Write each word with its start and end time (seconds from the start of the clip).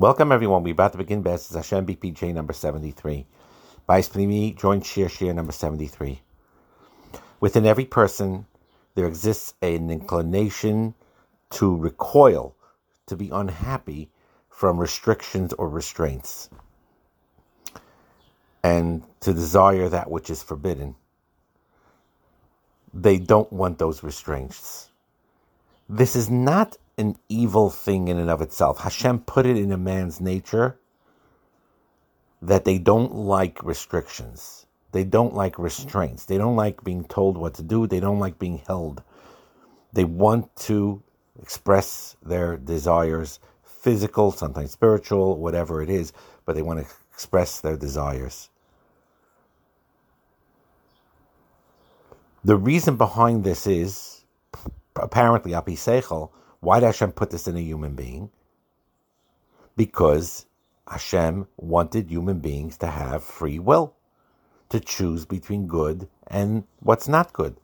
Welcome 0.00 0.32
everyone. 0.32 0.62
We're 0.62 0.72
about 0.72 0.92
to 0.92 0.98
begin 0.98 1.20
Best 1.20 1.52
Hashem 1.52 1.84
BPJ 1.84 2.32
number 2.32 2.54
73. 2.54 3.26
Bais 3.86 4.08
Pnimi, 4.08 4.56
joint 4.56 4.86
share 4.86 5.10
share 5.10 5.34
number 5.34 5.52
73. 5.52 6.22
Within 7.38 7.66
every 7.66 7.84
person, 7.84 8.46
there 8.94 9.06
exists 9.06 9.52
an 9.60 9.90
inclination 9.90 10.94
to 11.50 11.76
recoil, 11.76 12.56
to 13.08 13.14
be 13.14 13.28
unhappy 13.28 14.08
from 14.48 14.78
restrictions 14.78 15.52
or 15.52 15.68
restraints, 15.68 16.48
and 18.64 19.02
to 19.20 19.34
desire 19.34 19.90
that 19.90 20.10
which 20.10 20.30
is 20.30 20.42
forbidden. 20.42 20.94
They 22.94 23.18
don't 23.18 23.52
want 23.52 23.78
those 23.78 24.02
restraints. 24.02 24.88
This 25.90 26.16
is 26.16 26.30
not 26.30 26.78
an 27.00 27.16
evil 27.28 27.70
thing 27.70 28.08
in 28.08 28.18
and 28.18 28.30
of 28.30 28.40
itself. 28.40 28.78
Hashem 28.80 29.20
put 29.20 29.46
it 29.46 29.56
in 29.56 29.72
a 29.72 29.76
man's 29.76 30.20
nature 30.20 30.78
that 32.42 32.64
they 32.64 32.78
don't 32.78 33.14
like 33.14 33.62
restrictions. 33.64 34.66
They 34.92 35.04
don't 35.04 35.34
like 35.34 35.58
restraints. 35.58 36.24
They 36.26 36.38
don't 36.38 36.56
like 36.56 36.84
being 36.84 37.04
told 37.04 37.36
what 37.36 37.54
to 37.54 37.62
do. 37.62 37.86
They 37.86 38.00
don't 38.00 38.18
like 38.18 38.38
being 38.38 38.62
held. 38.66 39.02
They 39.92 40.04
want 40.04 40.54
to 40.68 41.02
express 41.40 42.16
their 42.22 42.56
desires, 42.56 43.40
physical, 43.64 44.30
sometimes 44.30 44.72
spiritual, 44.72 45.38
whatever 45.38 45.82
it 45.82 45.90
is, 45.90 46.12
but 46.44 46.54
they 46.54 46.62
want 46.62 46.80
to 46.80 46.94
express 47.12 47.60
their 47.60 47.76
desires. 47.76 48.50
The 52.44 52.56
reason 52.56 52.96
behind 52.96 53.44
this 53.44 53.66
is 53.66 54.24
apparently 54.96 55.54
Api 55.54 55.76
Seichel, 55.76 56.30
why 56.60 56.80
did 56.80 56.86
Hashem 56.86 57.12
put 57.12 57.30
this 57.30 57.48
in 57.48 57.56
a 57.56 57.60
human 57.60 57.94
being? 57.94 58.30
Because 59.76 60.46
Hashem 60.86 61.46
wanted 61.56 62.10
human 62.10 62.40
beings 62.40 62.76
to 62.78 62.86
have 62.86 63.24
free 63.24 63.58
will, 63.58 63.94
to 64.68 64.80
choose 64.80 65.24
between 65.24 65.66
good 65.66 66.08
and 66.26 66.64
what's 66.80 67.08
not 67.08 67.32
good. 67.32 67.56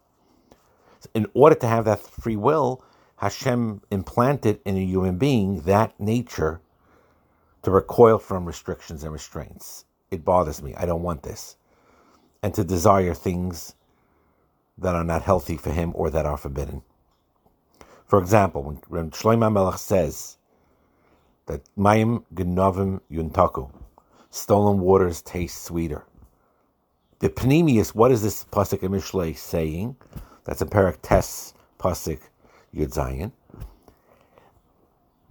In 1.15 1.27
order 1.35 1.57
to 1.57 1.69
have 1.69 1.85
that 1.85 2.01
free 2.01 2.37
will, 2.37 2.83
Hashem 3.17 3.83
implanted 3.91 4.61
in 4.65 4.77
a 4.77 4.85
human 4.85 5.19
being 5.19 5.61
that 5.63 5.99
nature 6.01 6.61
to 7.63 7.71
recoil 7.71 8.19
from 8.19 8.47
restrictions 8.47 9.03
and 9.03 9.13
restraints. 9.13 9.85
It 10.11 10.25
bothers 10.25 10.63
me. 10.63 10.75
I 10.75 10.87
don't 10.87 11.03
want 11.03 11.23
this. 11.23 11.57
And 12.43 12.55
to 12.55 12.65
desire 12.65 13.15
things 13.15 13.75
that 14.79 14.95
are 14.95 15.05
not 15.05 15.23
healthy 15.23 15.57
for 15.57 15.71
him 15.71 15.93
or 15.95 16.11
that 16.11 16.27
are 16.27 16.37
forbidden. 16.37 16.83
For 18.07 18.19
example, 18.19 18.63
when, 18.63 18.77
when 18.89 19.11
Shlomo 19.11 19.53
Melech 19.53 19.79
says 19.79 20.37
that 21.47 21.63
Mayim 21.77 22.25
Genovim 22.35 23.01
Yimtaku, 23.11 23.71
stolen 24.31 24.81
waters 24.81 25.23
taste 25.23 25.65
sweeter. 25.65 26.05
The 27.19 27.31
Panemius, 27.31 27.95
what 27.95 28.13
is 28.13 28.23
this 28.23 28.45
Pasuk 28.45 28.83
in 28.83 28.93
Mishlei 28.93 29.37
saying? 29.37 29.97
That's 30.45 30.61
a 30.61 30.67
Parak 30.67 30.99
Tes 31.03 31.55
Pasuk 31.79 32.21
Yud 32.75 32.93
Zayin. 32.95 33.33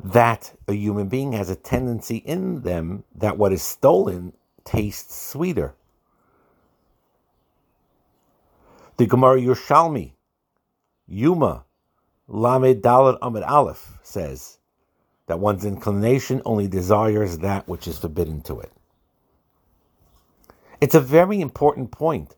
That 0.04 0.54
a 0.68 0.74
human 0.74 1.08
being 1.08 1.34
has 1.34 1.50
a 1.50 1.56
tendency 1.56 2.18
in 2.18 2.62
them 2.62 3.04
that 3.16 3.38
what 3.38 3.54
is 3.54 3.62
stolen 3.62 4.34
tastes 4.66 5.16
sweeter. 5.32 5.76
The 8.98 9.06
Gemara 9.06 9.40
Yerushalmi, 9.40 10.14
Yuma, 11.08 11.66
Lamed 12.28 12.82
Dalet 12.82 13.18
Amid 13.22 13.44
Aleph 13.44 14.00
says 14.02 14.58
that 15.28 15.40
one's 15.40 15.66
inclination 15.66 16.42
only 16.46 16.68
desires 16.68 17.40
that 17.40 17.68
which 17.68 17.88
is 17.88 18.00
forbidden 18.00 18.42
to 18.42 18.60
it. 18.60 18.72
It's 20.82 20.96
a 20.96 21.00
very 21.00 21.40
important 21.40 21.92
point. 21.92 22.36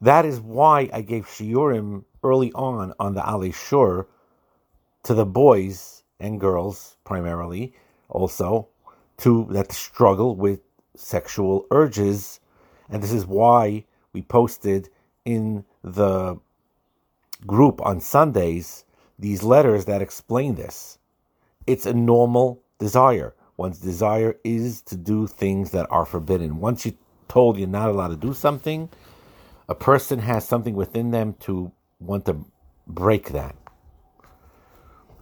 That 0.00 0.24
is 0.24 0.40
why 0.40 0.90
I 0.92 1.00
gave 1.02 1.26
shiurim 1.26 2.04
early 2.22 2.52
on 2.52 2.92
on 2.98 3.14
the 3.14 3.24
Ali 3.24 3.52
Shur 3.52 4.06
to 5.04 5.14
the 5.14 5.26
boys 5.26 6.02
and 6.20 6.40
girls 6.40 6.96
primarily, 7.04 7.74
also 8.08 8.68
to 9.18 9.46
that 9.50 9.72
struggle 9.72 10.36
with 10.36 10.60
sexual 10.94 11.66
urges, 11.70 12.40
and 12.88 13.02
this 13.02 13.12
is 13.12 13.26
why 13.26 13.84
we 14.12 14.22
posted 14.22 14.88
in 15.24 15.64
the 15.82 16.38
group 17.46 17.80
on 17.84 18.00
Sundays 18.00 18.84
these 19.18 19.42
letters 19.42 19.86
that 19.86 20.02
explain 20.02 20.54
this. 20.54 20.98
It's 21.66 21.86
a 21.86 21.94
normal 21.94 22.62
desire. 22.78 23.34
One's 23.56 23.78
desire 23.78 24.36
is 24.44 24.82
to 24.82 24.96
do 24.96 25.26
things 25.26 25.70
that 25.70 25.86
are 25.90 26.04
forbidden. 26.04 26.60
Once 26.60 26.84
you're 26.84 26.94
told 27.28 27.58
you're 27.58 27.68
not 27.68 27.88
allowed 27.88 28.08
to 28.08 28.16
do 28.16 28.34
something, 28.34 28.88
a 29.68 29.74
person 29.74 30.18
has 30.20 30.46
something 30.46 30.74
within 30.74 31.10
them 31.10 31.34
to 31.40 31.72
want 31.98 32.26
to 32.26 32.44
break 32.86 33.30
that. 33.30 33.56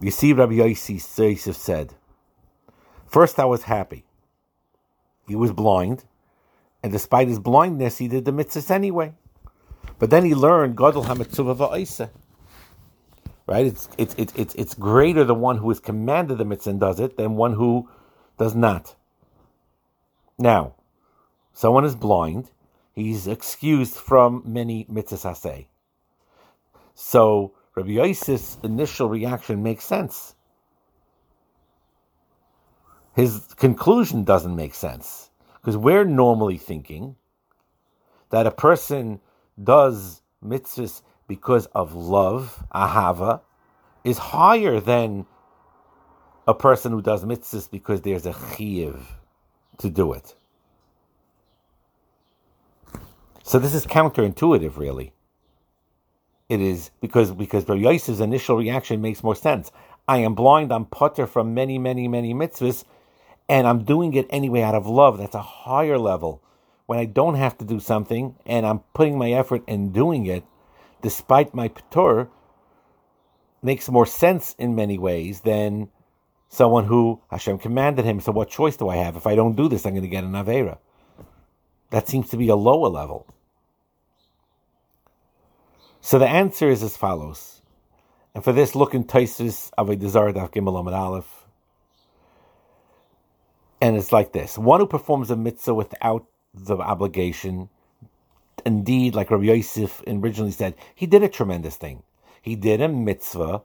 You 0.01 0.11
see, 0.11 0.33
Rabbi 0.33 0.55
Yosef 0.55 1.55
said, 1.55 1.93
First, 3.07 3.39
I 3.39 3.45
was 3.45 3.63
happy. 3.63 4.03
He 5.27 5.35
was 5.35 5.51
blind, 5.51 6.03
and 6.83 6.91
despite 6.91 7.27
his 7.27 7.39
blindness, 7.39 7.97
he 7.97 8.07
did 8.07 8.25
the 8.25 8.31
mitzvahs 8.31 8.69
anyway. 8.69 9.13
But 9.99 10.09
then 10.09 10.25
he 10.25 10.35
learned 10.35 10.77
Gadol 10.77 11.05
HaMitzvah 11.05 11.55
Va'isa. 11.55 12.09
Right? 13.47 13.67
It's, 13.67 13.89
it's, 13.97 14.15
it's, 14.17 14.33
it's, 14.35 14.55
it's 14.55 14.73
greater 14.73 15.23
the 15.23 15.35
one 15.35 15.57
who 15.57 15.69
is 15.71 15.79
commanded 15.79 16.37
the 16.37 16.45
mitzvah 16.45 16.71
and 16.71 16.79
does 16.79 16.99
it 16.99 17.15
than 17.15 17.35
one 17.35 17.53
who 17.53 17.87
does 18.37 18.55
not. 18.55 18.95
Now, 20.37 20.73
someone 21.53 21.85
is 21.85 21.95
blind. 21.95 22.51
He's 22.93 23.27
excused 23.27 23.95
from 23.95 24.41
many 24.45 24.85
mitzvahs 24.85 25.37
say. 25.37 25.67
So 26.95 27.53
Rabbi 27.75 27.91
Yosef's 27.91 28.57
initial 28.63 29.09
reaction 29.09 29.61
makes 29.61 29.83
sense. 29.83 30.33
His 33.13 33.53
conclusion 33.55 34.23
doesn't 34.23 34.55
make 34.55 34.73
sense 34.73 35.29
because 35.61 35.77
we're 35.77 36.03
normally 36.03 36.57
thinking 36.57 37.15
that 38.29 38.47
a 38.47 38.51
person 38.51 39.21
does 39.61 40.21
mitzvahs 40.43 41.01
because 41.27 41.65
of 41.67 41.93
love, 41.93 42.63
ahava, 42.73 43.41
is 44.03 44.17
higher 44.17 44.79
than 44.79 45.25
a 46.47 46.53
person 46.53 46.91
who 46.91 47.01
does 47.01 47.23
mitzvahs 47.25 47.69
because 47.69 48.01
there's 48.01 48.25
a 48.25 48.33
chiyuv 48.33 49.01
to 49.77 49.89
do 49.89 50.13
it. 50.13 50.35
So 53.43 53.59
this 53.59 53.73
is 53.73 53.85
counterintuitive, 53.85 54.77
really. 54.77 55.13
It 56.47 56.61
is 56.61 56.91
because 57.01 57.31
because 57.31 57.67
Rabbi 57.67 57.81
Yosef's 57.81 58.19
initial 58.19 58.57
reaction 58.57 59.01
makes 59.01 59.23
more 59.23 59.35
sense. 59.35 59.71
I 60.07 60.17
am 60.17 60.35
blind. 60.35 60.71
I'm 60.71 60.85
putter 60.85 61.25
from 61.25 61.55
many, 61.55 61.79
many, 61.79 62.07
many 62.07 62.35
mitzvahs, 62.35 62.83
and 63.49 63.67
I'm 63.67 63.83
doing 63.83 64.13
it 64.13 64.27
anyway 64.29 64.61
out 64.61 64.75
of 64.75 64.85
love. 64.85 65.17
That's 65.17 65.33
a 65.33 65.41
higher 65.41 65.97
level 65.97 66.43
when 66.85 66.99
I 66.99 67.05
don't 67.05 67.35
have 67.35 67.57
to 67.57 67.65
do 67.65 67.79
something 67.79 68.35
and 68.45 68.65
I'm 68.65 68.79
putting 68.93 69.17
my 69.17 69.31
effort 69.31 69.63
in 69.67 69.91
doing 69.91 70.25
it, 70.25 70.43
despite 71.01 71.53
my 71.53 71.69
patur, 71.69 72.29
makes 73.61 73.89
more 73.89 74.05
sense 74.05 74.55
in 74.59 74.75
many 74.75 74.97
ways 74.97 75.41
than 75.41 75.89
someone 76.49 76.85
who 76.85 77.19
Hashem 77.31 77.57
commanded 77.57 78.05
him. 78.05 78.19
So 78.19 78.31
what 78.31 78.49
choice 78.49 78.77
do 78.77 78.89
I 78.89 78.97
have? 78.97 79.15
If 79.15 79.25
I 79.25 79.35
don't 79.35 79.55
do 79.55 79.67
this, 79.67 79.85
I'm 79.85 79.93
going 79.93 80.03
to 80.03 80.07
get 80.07 80.23
an 80.23 80.33
avera. 80.33 80.77
That 81.89 82.07
seems 82.07 82.29
to 82.29 82.37
be 82.37 82.49
a 82.49 82.55
lower 82.55 82.89
level. 82.89 83.27
So 86.01 86.19
the 86.19 86.27
answer 86.27 86.69
is 86.69 86.83
as 86.83 86.95
follows. 86.95 87.61
And 88.35 88.43
for 88.43 88.51
this, 88.51 88.75
look 88.75 88.93
in 88.93 89.05
Tosfos 89.05 89.71
Avoda 89.77 90.07
Zara 90.07 90.33
Daf 90.33 90.51
Gimel 90.51 90.93
Aleph. 90.93 91.47
And 93.81 93.95
it's 93.95 94.11
like 94.11 94.31
this: 94.31 94.57
one 94.57 94.79
who 94.79 94.87
performs 94.87 95.31
a 95.31 95.35
mitzvah 95.35 95.73
without 95.73 96.25
the 96.55 96.77
obligation. 96.77 97.69
Indeed, 98.65 99.13
like 99.13 99.29
Rabbi 99.29 99.43
Yosef 99.43 100.01
originally 100.07 100.51
said, 100.51 100.75
he 100.93 101.05
did 101.05 101.23
a 101.23 101.29
tremendous 101.29 101.75
thing. 101.75 102.03
He 102.41 102.55
did 102.55 102.81
a 102.81 102.87
mitzvah. 102.87 103.61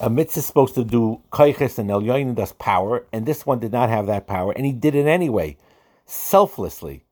A 0.00 0.10
mitzvah 0.10 0.40
is 0.40 0.46
supposed 0.46 0.74
to 0.74 0.84
do 0.84 1.20
kaiches 1.32 1.78
and 1.78 1.90
elyonin 1.90 2.34
does 2.34 2.52
power, 2.52 3.06
and 3.12 3.26
this 3.26 3.46
one 3.46 3.58
did 3.58 3.72
not 3.72 3.88
have 3.88 4.06
that 4.06 4.26
power, 4.26 4.52
and 4.52 4.66
he 4.66 4.72
did 4.72 4.94
it 4.94 5.06
anyway, 5.06 5.56
selflessly. 6.06 7.04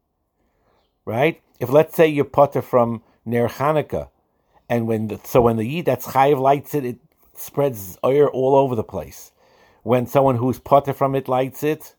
Right? 1.04 1.40
If 1.58 1.70
let's 1.70 1.94
say 1.94 2.06
you're 2.06 2.24
putter 2.24 2.62
from 2.62 3.02
Ner 3.24 3.48
Hanukkah, 3.48 4.08
and 4.68 4.86
when 4.86 5.08
the, 5.08 5.20
so 5.24 5.42
when 5.42 5.56
the 5.56 5.64
Yid 5.64 5.86
that's 5.86 6.06
chayiv 6.08 6.40
lights 6.40 6.74
it, 6.74 6.84
it 6.84 6.98
spreads 7.34 7.98
oil 8.04 8.28
all 8.28 8.54
over 8.54 8.74
the 8.74 8.84
place. 8.84 9.32
When 9.82 10.06
someone 10.06 10.36
who's 10.36 10.58
putter 10.58 10.92
from 10.92 11.14
it 11.14 11.28
lights 11.28 11.62
it, 11.62 11.94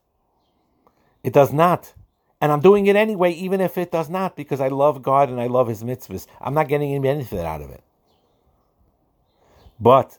it 1.23 1.33
does 1.33 1.51
not. 1.51 1.93
And 2.41 2.51
I'm 2.51 2.61
doing 2.61 2.87
it 2.87 2.97
anyway, 2.97 3.33
even 3.33 3.61
if 3.61 3.77
it 3.77 3.91
does 3.91 4.09
not, 4.09 4.35
because 4.35 4.61
I 4.61 4.69
love 4.69 5.03
God 5.03 5.29
and 5.29 5.41
I 5.41 5.47
love 5.47 5.67
His 5.69 5.83
mitzvahs. 5.83 6.27
I'm 6.41 6.55
not 6.55 6.69
getting 6.69 6.91
any 6.91 6.99
benefit 7.01 7.41
out 7.45 7.61
of 7.61 7.71
it. 7.71 7.83
But 9.79 10.17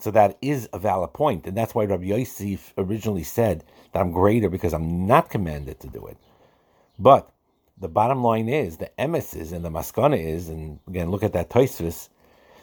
So 0.00 0.12
that 0.12 0.38
is 0.42 0.68
a 0.72 0.78
valid 0.78 1.12
point, 1.14 1.46
and 1.46 1.56
that's 1.56 1.74
why 1.74 1.84
Rabbi 1.84 2.04
Yosef 2.04 2.74
originally 2.78 3.24
said 3.24 3.64
that 3.92 4.00
I'm 4.00 4.12
greater 4.12 4.48
because 4.48 4.72
I'm 4.74 5.06
not 5.06 5.30
commanded 5.30 5.80
to 5.80 5.88
do 5.88 6.06
it. 6.06 6.16
But 6.98 7.30
the 7.78 7.88
bottom 7.88 8.24
line 8.24 8.48
is 8.48 8.78
the 8.78 8.90
emes 8.98 9.36
is 9.36 9.52
and 9.52 9.64
the 9.64 9.70
maskana 9.70 10.18
is, 10.22 10.48
and 10.48 10.80
again 10.88 11.10
look 11.10 11.22
at 11.24 11.34
that 11.34 11.50
Tosfos, 11.50 12.10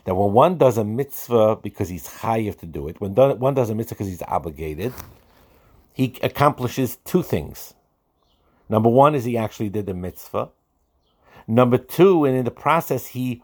that 0.06 0.16
when 0.16 0.34
one 0.34 0.58
does 0.58 0.78
a 0.78 0.86
mitzvah 0.86 1.58
because 1.58 1.90
he's 1.90 2.08
chayiv 2.08 2.60
to 2.60 2.68
do 2.68 2.88
it, 2.90 3.02
when 3.02 3.16
one 3.40 3.56
does 3.56 3.70
a 3.70 3.76
mitzvah 3.76 3.96
because 3.96 4.08
he's 4.08 4.24
obligated, 4.24 4.94
he 5.94 6.18
accomplishes 6.24 6.98
two 7.06 7.24
things. 7.24 7.76
Number 8.70 8.90
one 8.90 9.16
is 9.16 9.26
he 9.26 9.38
actually 9.38 9.70
did 9.70 9.86
the 9.86 9.94
mitzvah. 9.94 10.50
Number 11.48 11.78
two, 11.78 12.26
and 12.26 12.36
in 12.36 12.46
the 12.46 12.52
process, 12.52 13.08
he 13.08 13.44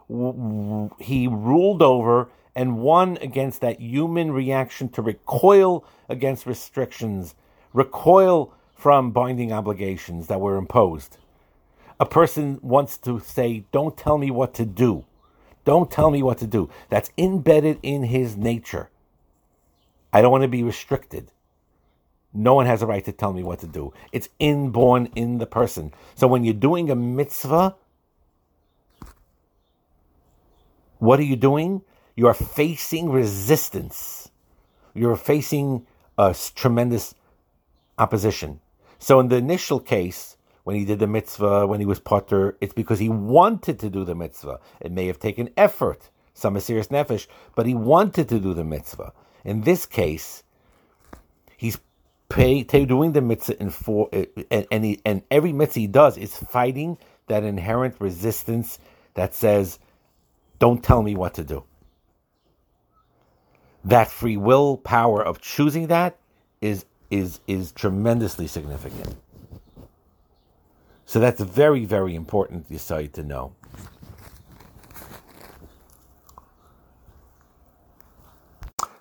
he 0.98 1.28
ruled 1.28 1.82
over 1.82 2.28
and 2.54 2.78
won 2.78 3.16
against 3.20 3.60
that 3.60 3.80
human 3.80 4.32
reaction 4.32 4.88
to 4.90 5.02
recoil 5.02 5.84
against 6.08 6.46
restrictions, 6.46 7.34
recoil 7.72 8.52
from 8.74 9.12
binding 9.12 9.52
obligations 9.52 10.26
that 10.26 10.40
were 10.40 10.56
imposed. 10.56 11.16
A 12.00 12.04
person 12.04 12.58
wants 12.62 12.98
to 12.98 13.20
say, 13.20 13.64
Don't 13.70 13.96
tell 13.96 14.18
me 14.18 14.30
what 14.30 14.54
to 14.54 14.66
do. 14.66 15.04
Don't 15.64 15.90
tell 15.90 16.10
me 16.10 16.22
what 16.22 16.38
to 16.38 16.46
do. 16.48 16.68
That's 16.88 17.10
embedded 17.16 17.78
in 17.82 18.02
his 18.02 18.36
nature. 18.36 18.90
I 20.12 20.20
don't 20.20 20.32
want 20.32 20.42
to 20.42 20.48
be 20.48 20.64
restricted. 20.64 21.30
No 22.34 22.54
one 22.54 22.66
has 22.66 22.82
a 22.82 22.86
right 22.86 23.04
to 23.04 23.12
tell 23.12 23.32
me 23.32 23.42
what 23.42 23.60
to 23.60 23.66
do. 23.66 23.92
It's 24.10 24.28
inborn 24.38 25.10
in 25.14 25.38
the 25.38 25.46
person. 25.46 25.92
So 26.14 26.26
when 26.26 26.44
you're 26.44 26.54
doing 26.54 26.90
a 26.90 26.96
mitzvah, 26.96 27.76
what 30.98 31.20
are 31.20 31.24
you 31.24 31.36
doing? 31.36 31.82
You 32.16 32.28
are 32.28 32.34
facing 32.34 33.10
resistance. 33.10 34.30
You're 34.94 35.16
facing 35.16 35.86
a 36.16 36.34
tremendous 36.54 37.14
opposition. 37.98 38.60
So 38.98 39.20
in 39.20 39.28
the 39.28 39.36
initial 39.36 39.80
case, 39.80 40.36
when 40.64 40.76
he 40.76 40.84
did 40.84 41.00
the 41.00 41.06
mitzvah, 41.06 41.66
when 41.66 41.80
he 41.80 41.86
was 41.86 41.98
potter, 41.98 42.56
it's 42.60 42.72
because 42.72 42.98
he 42.98 43.08
wanted 43.08 43.78
to 43.80 43.90
do 43.90 44.04
the 44.04 44.14
mitzvah. 44.14 44.60
It 44.80 44.92
may 44.92 45.06
have 45.06 45.18
taken 45.18 45.50
effort, 45.56 46.10
some 46.34 46.58
serious 46.60 46.88
nefesh, 46.88 47.26
but 47.54 47.66
he 47.66 47.74
wanted 47.74 48.28
to 48.28 48.38
do 48.38 48.54
the 48.54 48.64
mitzvah. 48.64 49.12
In 49.44 49.62
this 49.62 49.86
case, 49.86 50.44
pay, 52.32 52.64
doing 52.84 53.12
the 53.12 53.20
mitzvah 53.20 53.60
in 53.60 53.70
four, 53.70 54.08
eh, 54.12 54.26
and 54.50 54.66
and, 54.70 54.84
he, 54.84 55.00
and 55.04 55.22
every 55.30 55.52
mitzvah 55.52 55.80
he 55.80 55.86
does 55.86 56.16
is 56.16 56.36
fighting 56.36 56.98
that 57.28 57.44
inherent 57.44 57.96
resistance 58.00 58.78
that 59.14 59.34
says, 59.34 59.78
"Don't 60.58 60.82
tell 60.82 61.02
me 61.02 61.14
what 61.14 61.34
to 61.34 61.44
do." 61.44 61.64
That 63.84 64.10
free 64.10 64.36
will 64.36 64.76
power 64.76 65.22
of 65.22 65.40
choosing 65.40 65.88
that 65.88 66.16
is 66.60 66.84
is 67.10 67.40
is 67.46 67.72
tremendously 67.72 68.46
significant. 68.46 69.16
So 71.04 71.20
that's 71.20 71.42
very, 71.42 71.84
very 71.84 72.14
important 72.14 72.70
decide 72.70 73.12
to 73.14 73.22
know. 73.22 73.54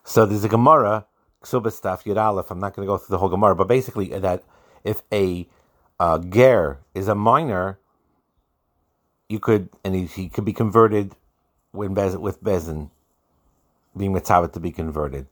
So 0.04 0.26
there's 0.26 0.44
a 0.44 0.50
Gemara, 0.50 1.06
Ksubos 1.44 1.82
daf 1.82 2.04
Yud 2.04 2.18
Aleph. 2.18 2.52
I'm 2.52 2.60
not 2.60 2.76
going 2.76 2.86
to 2.86 2.92
go 2.92 2.98
through 2.98 3.14
the 3.14 3.18
whole 3.18 3.30
Gemara, 3.30 3.56
but 3.56 3.68
basically 3.68 4.08
that 4.10 4.44
if 4.84 5.04
a 5.12 5.48
uh, 6.00 6.20
ger 6.20 6.80
is 6.94 7.08
a 7.08 7.16
minor, 7.16 7.80
you 9.30 9.40
could 9.40 9.70
and 9.84 9.96
he, 9.96 10.06
he 10.06 10.30
could 10.30 10.46
be 10.46 10.54
converted 10.54 11.16
when 11.72 11.94
bez, 11.94 12.18
with 12.18 12.44
bezin 12.44 12.90
being 13.96 14.14
mitzvah 14.14 14.50
to 14.50 14.60
be 14.60 14.72
converted. 14.72 15.28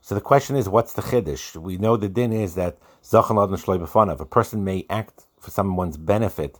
So 0.00 0.14
the 0.14 0.20
question 0.20 0.56
is, 0.56 0.68
what's 0.68 0.94
the 0.94 1.02
chiddush? 1.02 1.56
We 1.56 1.76
know 1.76 1.96
the 1.96 2.08
din 2.08 2.32
is 2.32 2.54
that 2.56 2.78
zachan 3.02 3.36
ladan 3.36 3.62
shloi 3.62 4.20
A 4.20 4.24
person 4.24 4.64
may 4.64 4.84
act 4.90 5.26
for 5.38 5.50
someone's 5.50 5.96
benefit, 5.96 6.58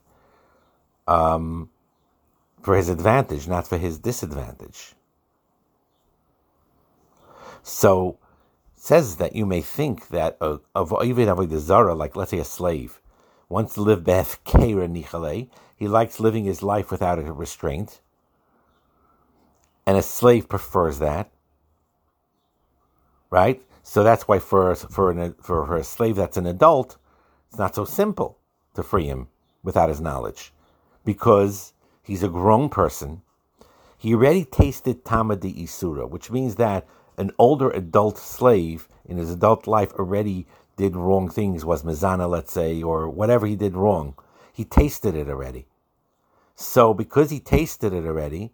um, 1.09 1.71
for 2.63 2.77
his 2.77 2.89
advantage, 2.89 3.49
not 3.49 3.67
for 3.67 3.79
his 3.79 3.99
disadvantage. 3.99 4.95
So 7.63 8.19
says 8.83 9.15
that 9.15 9.37
you 9.37 9.47
may 9.47 9.61
think 9.61 10.09
that 10.09 10.37
of 10.41 10.61
even 11.05 11.29
avodah 11.29 11.61
zara, 11.61 11.95
like 11.95 12.17
let's 12.17 12.33
say 12.33 12.41
a 12.41 12.45
slave, 12.45 13.01
wants 13.49 13.75
to 13.75 13.81
live 13.81 14.01
b'hefkeira 14.01 14.91
nicha 14.91 15.21
lei. 15.21 15.49
He 15.77 15.87
likes 15.87 16.19
living 16.19 16.47
his 16.47 16.65
life 16.65 16.91
without 16.91 17.21
a 17.21 17.33
restraint, 17.33 18.01
and 19.87 19.97
a 19.97 20.03
slave 20.03 20.49
prefers 20.49 20.99
that. 20.99 21.31
Right. 23.31 23.63
So 23.85 24.03
that's 24.03 24.27
why 24.27 24.41
for 24.41 24.75
for 24.75 25.13
an, 25.13 25.35
for, 25.41 25.65
for 25.65 25.77
a 25.77 25.85
slave 25.85 26.17
that's 26.17 26.37
an 26.37 26.47
adult, 26.47 26.97
it's 27.51 27.59
not 27.61 27.77
so 27.77 27.85
simple 27.85 28.37
to 28.75 28.83
free 28.83 29.07
him 29.07 29.29
without 29.63 29.91
his 29.91 30.01
knowledge, 30.01 30.53
because 31.05 31.73
he's 32.03 32.25
a 32.25 32.29
grown 32.29 32.69
person. 32.69 33.23
He 33.97 34.13
already 34.13 34.45
tasted 34.45 35.05
Taama 35.05 35.39
D'isura, 35.39 36.11
which 36.11 36.33
means 36.33 36.57
that 36.57 36.85
an 37.17 37.31
older 37.39 37.71
adult 37.71 38.19
slave 38.19 38.89
in 39.05 39.19
his 39.19 39.31
adult 39.31 39.67
life 39.67 39.93
already 39.93 40.47
did 40.77 40.97
wrong 40.97 41.29
things, 41.29 41.65
was 41.65 41.83
mizana, 41.83 42.29
let's 42.29 42.53
say, 42.53 42.83
or 42.83 43.09
whatever 43.09 43.47
he 43.47 43.57
did 43.57 43.77
wrong. 43.77 44.15
He 44.53 44.65
tasted 44.65 45.15
it 45.15 45.29
already. 45.29 45.67
So 46.55 46.95
because 46.95 47.31
he 47.31 47.41
tasted 47.41 47.93
it 47.93 48.05
already, 48.05 48.53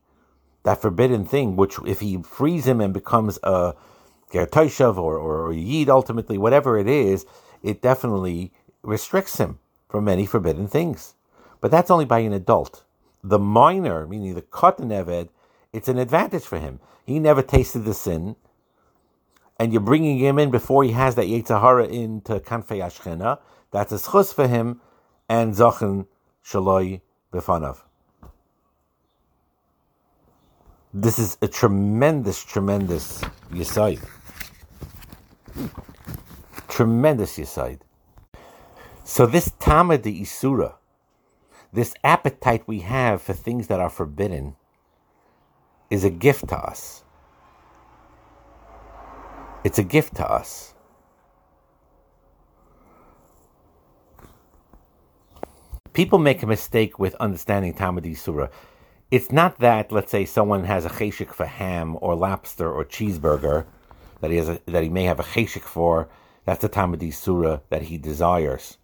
that 0.65 0.83
forbidden 0.83 1.25
thing, 1.25 1.57
which 1.57 1.79
if 1.87 2.01
he 2.01 2.23
frees 2.23 2.67
him 2.67 2.81
and 2.81 2.93
becomes 2.93 3.39
a 3.43 3.75
Ger 4.33 4.47
Toshav 4.47 4.99
or, 4.99 5.17
or, 5.17 5.47
or 5.47 5.53
Yid 5.53 5.89
ultimately, 5.89 6.37
whatever 6.37 6.79
it 6.79 6.89
is, 6.89 7.25
it 7.63 7.81
definitely 7.81 8.53
restricts 8.83 9.39
him 9.39 9.59
from 9.89 10.05
many 10.05 10.27
forbidden 10.27 10.69
things. 10.69 11.15
But 11.61 11.71
that's 11.71 11.91
only 11.91 12.05
by 12.05 12.21
an 12.21 12.33
adult. 12.33 12.85
The 13.23 13.39
minor, 13.39 14.07
meaning 14.07 14.35
the 14.35 14.43
Katan 14.43 14.91
Eved, 14.91 15.29
it's 15.73 15.89
an 15.89 15.99
advantage 15.99 16.45
for 16.45 16.59
him. 16.59 16.81
He 17.05 17.19
never 17.19 17.43
tasted 17.43 17.85
the 17.85 17.95
sin, 17.95 18.37
and 19.59 19.73
you're 19.73 19.83
bringing 19.83 20.19
him 20.19 20.39
in 20.39 20.51
before 20.51 20.85
he 20.85 20.93
has 20.93 21.15
that 21.17 21.27
Yetzer 21.27 21.61
Hara 21.61 21.87
into 21.87 22.39
Kanfei 22.41 22.79
HaShechina. 22.79 23.39
That's 23.71 23.93
a 23.93 23.97
zchus 23.97 24.33
for 24.33 24.47
him, 24.47 24.81
and 25.29 25.55
Zochen 25.55 26.07
Shaloi 26.45 27.01
Befanav. 27.33 27.79
This 30.95 31.19
is 31.19 31.37
a 31.43 31.49
tremendous, 31.49 32.43
tremendous 32.43 33.21
Yisaid. 33.51 34.03
Tremendous 36.69 37.37
Yisaid. 37.37 37.81
So 39.05 39.27
this 39.27 39.51
Taama 39.51 40.01
D'isura, 40.01 40.75
this 41.73 41.95
appetite 42.05 42.63
we 42.67 42.81
have 42.81 43.21
for 43.21 43.35
things 43.35 43.67
that 43.67 43.81
are 43.81 43.91
forbidden, 43.91 44.57
is 45.91 46.05
a 46.05 46.11
gift 46.11 46.49
to 46.49 46.57
us. 46.57 47.05
It's 49.65 49.79
a 49.79 49.85
gift 49.85 50.17
to 50.17 50.31
us. 50.31 50.75
People 55.93 56.19
make 56.19 56.43
a 56.43 56.47
mistake 56.47 56.99
with 56.99 57.17
understanding 57.17 57.75
Taama 57.75 58.01
D'isura. 58.01 58.51
It's 59.11 59.33
not 59.33 59.59
that, 59.59 59.91
let's 59.91 60.13
say, 60.13 60.25
someone 60.25 60.65
has 60.65 60.85
a 60.85 60.91
cheshik 60.91 61.33
for 61.33 61.47
ham 61.47 61.97
or 62.01 62.15
lobster 62.15 62.71
or 62.71 62.85
cheeseburger 62.85 63.67
that 64.21 64.31
he 64.31 64.37
has 64.37 64.49
a, 64.49 64.61
that 64.67 64.83
he 64.83 64.89
may 64.89 65.05
have 65.05 65.19
a 65.19 65.25
cheshik 65.25 65.63
for. 65.63 66.09
That's 66.45 66.61
the 66.61 66.69
Taama 66.69 66.97
D'isura 66.97 67.63
that 67.71 67.83
he 67.83 67.99
desires. 67.99 68.79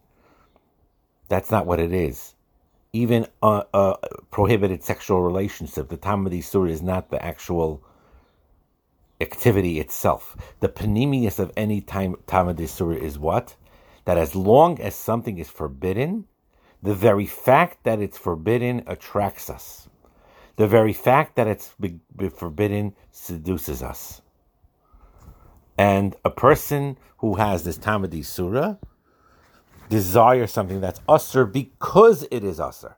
That's 1.29 1.51
not 1.51 1.67
what 1.67 1.79
it 1.79 1.93
is. 1.93 2.35
Even 2.93 3.27
a, 3.43 3.65
a 3.73 3.97
prohibited 4.31 4.83
sexual 4.83 5.23
relationship, 5.23 5.89
the 5.89 5.97
Taama 5.97 6.31
D'isura 6.31 6.71
is 6.71 6.83
not 6.83 7.11
the 7.11 7.25
actual 7.25 7.83
activity 9.21 9.81
itself. 9.81 10.37
The 10.61 10.69
panemius 10.69 11.39
of 11.39 11.53
any 11.57 11.81
time 11.81 12.17
Taama 12.27 12.55
D'isura 12.57 12.97
is 12.97 13.19
what? 13.19 13.57
That 14.05 14.19
as 14.19 14.35
long 14.35 14.81
as 14.81 14.95
something 14.95 15.39
is 15.39 15.49
forbidden, 15.49 16.27
the 16.83 16.95
very 16.95 17.27
fact 17.27 17.85
that 17.85 18.01
it's 18.01 18.19
forbidden 18.19 18.83
attracts 18.87 19.49
us. 19.49 19.89
The 20.57 20.67
very 20.67 20.93
fact 20.93 21.37
that 21.37 21.47
it's 21.47 21.75
be, 21.81 22.01
be 22.15 22.29
forbidden 22.29 22.95
seduces 23.11 23.83
us. 23.83 24.21
And 25.77 26.15
a 26.25 26.31
person 26.31 26.99
who 27.19 27.35
has 27.35 27.65
this 27.65 27.79
Taama 27.79 28.09
D'isura 28.09 28.79
desires 29.89 30.53
something 30.53 30.81
that's 30.81 31.01
assur 31.09 31.45
because 31.45 32.27
it 32.31 32.45
is 32.45 32.61
assur. 32.61 32.97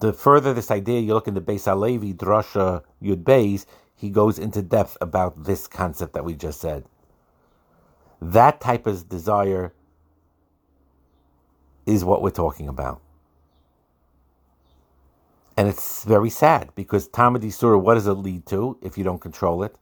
The 0.00 0.12
further 0.12 0.52
this 0.52 0.70
idea, 0.70 1.00
you 1.00 1.14
look 1.14 1.28
in 1.28 1.34
the 1.34 1.40
Beis 1.40 1.64
Halevi, 1.64 2.12
Drasha 2.12 2.82
Yud 3.02 3.22
Beis, 3.22 3.64
he 3.96 4.10
goes 4.10 4.38
into 4.38 4.62
depth 4.62 4.96
about 5.00 5.44
this 5.44 5.66
concept 5.66 6.12
that 6.14 6.24
we 6.24 6.34
just 6.34 6.60
said. 6.60 6.84
That 8.20 8.60
type 8.60 8.86
of 8.86 9.08
desire 9.08 9.72
is 11.84 12.04
what 12.04 12.22
we're 12.22 12.30
talking 12.30 12.68
about. 12.68 13.00
And 15.56 15.68
it's 15.68 16.04
very 16.04 16.30
sad 16.30 16.70
because 16.74 17.08
Taama 17.08 17.40
D'isura, 17.40 17.80
what 17.80 17.94
does 17.94 18.06
it 18.06 18.12
lead 18.12 18.46
to 18.46 18.78
if 18.82 18.98
you 18.98 19.04
don't 19.04 19.20
control 19.20 19.62
it? 19.62 19.74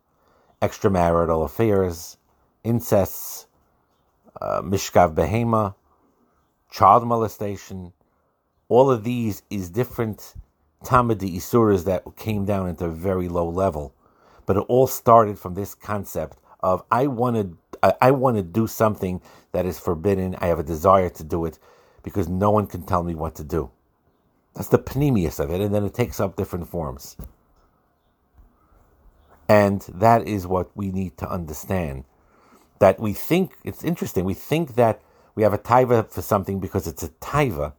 extramarital 0.65 1.45
affairs, 1.45 2.17
incests, 2.65 3.47
uh, 4.41 4.63
mishkav 4.63 5.15
behema, 5.15 5.75
child 6.71 7.07
molestation. 7.07 7.93
All 8.69 8.91
of 8.91 9.05
these 9.05 9.43
is 9.51 9.69
different 9.69 10.35
Taama 10.85 11.17
D'isuras 11.17 11.85
that 11.85 12.05
came 12.17 12.45
down 12.45 12.69
into 12.69 12.87
a 12.87 12.91
very 12.91 13.29
low 13.29 13.49
level, 13.49 13.95
but 14.47 14.57
it 14.57 14.65
all 14.69 14.87
started 14.87 15.39
from 15.39 15.55
this 15.55 15.75
concept 15.75 16.39
of 16.61 16.83
I 16.91 17.07
want 17.07 17.37
to 17.37 17.97
I 18.01 18.13
want 18.13 18.37
to 18.37 18.43
do 18.43 18.67
something 18.67 19.21
that 19.53 19.67
is 19.67 19.79
forbidden. 19.79 20.37
I 20.41 20.47
have 20.47 20.59
a 20.59 20.63
desire 20.63 21.11
to 21.11 21.25
do 21.25 21.45
it 21.45 21.59
because 22.03 22.29
no 22.29 22.51
one 22.51 22.67
can 22.67 22.83
tell 22.85 23.03
me 23.03 23.15
what 23.15 23.35
to 23.37 23.45
do. 23.45 23.71
That's 24.55 24.69
the 24.69 24.79
panemius 24.79 25.39
of 25.39 25.51
it, 25.51 25.61
and 25.61 25.75
then 25.75 25.85
it 25.85 25.95
takes 25.95 26.21
up 26.21 26.37
different 26.37 26.69
forms. 26.69 27.17
And 29.49 29.83
that 29.93 30.27
is 30.27 30.47
what 30.47 30.75
we 30.75 30.91
need 30.91 31.19
to 31.19 31.31
understand. 31.31 32.05
That 32.79 32.99
we 32.99 33.13
think, 33.13 33.57
it's 33.65 33.85
interesting, 33.85 34.25
we 34.25 34.35
think 34.35 34.77
that 34.77 35.01
we 35.35 35.43
have 35.43 35.53
a 35.53 35.59
taiva 35.59 36.09
for 36.09 36.23
something 36.23 36.61
because 36.61 36.87
it's 36.87 37.03
a 37.03 37.09
taiva, 37.09 37.73